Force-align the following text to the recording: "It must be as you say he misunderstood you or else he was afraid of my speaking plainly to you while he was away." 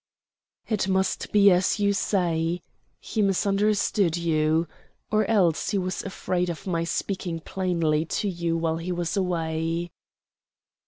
"It 0.67 0.87
must 0.87 1.31
be 1.31 1.51
as 1.51 1.79
you 1.79 1.93
say 1.93 2.63
he 2.99 3.21
misunderstood 3.21 4.17
you 4.17 4.67
or 5.11 5.25
else 5.25 5.69
he 5.69 5.77
was 5.77 6.01
afraid 6.01 6.49
of 6.49 6.65
my 6.65 6.83
speaking 6.83 7.39
plainly 7.39 8.05
to 8.05 8.27
you 8.27 8.57
while 8.57 8.77
he 8.77 8.91
was 8.91 9.15
away." 9.15 9.91